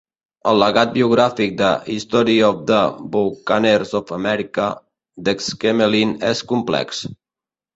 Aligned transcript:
El 0.51 0.55
legat 0.61 0.87
bibliogràfic 0.93 1.51
de 1.59 1.67
"History 1.95 2.37
of 2.47 2.63
the 2.71 2.79
Bouccaneers 3.17 3.93
of 4.01 4.15
America" 4.19 4.71
d'Exquemelin 5.29 6.17
és 6.33 6.43
complex. 6.55 7.05